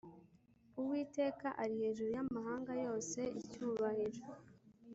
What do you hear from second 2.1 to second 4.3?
y amahanga yose Icyubahiro